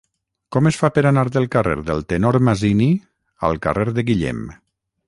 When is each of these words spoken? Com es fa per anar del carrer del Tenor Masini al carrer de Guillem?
Com 0.55 0.69
es 0.69 0.79
fa 0.83 0.89
per 0.95 1.03
anar 1.09 1.25
del 1.35 1.45
carrer 1.57 1.77
del 1.91 2.03
Tenor 2.15 2.41
Masini 2.49 2.91
al 3.51 3.63
carrer 3.69 3.89
de 4.01 4.09
Guillem? 4.11 4.47